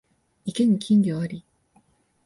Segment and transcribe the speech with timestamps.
[0.47, 1.45] 池に金魚あり